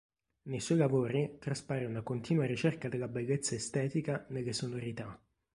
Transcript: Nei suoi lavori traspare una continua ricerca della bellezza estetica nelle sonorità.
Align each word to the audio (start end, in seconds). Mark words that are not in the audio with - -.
Nei 0.47 0.59
suoi 0.59 0.79
lavori 0.79 1.37
traspare 1.39 1.85
una 1.85 2.01
continua 2.01 2.45
ricerca 2.47 2.89
della 2.89 3.07
bellezza 3.07 3.53
estetica 3.53 4.25
nelle 4.29 4.51
sonorità. 4.51 5.21